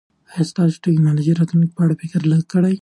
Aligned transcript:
ایا 0.35 0.43
تاسو 0.57 0.75
د 0.77 0.81
ټکنالوژۍ 0.85 1.31
د 1.33 1.37
راتلونکي 1.41 1.73
په 1.77 1.81
اړه 1.85 1.93
فکر 2.01 2.21
کړی؟ 2.51 2.75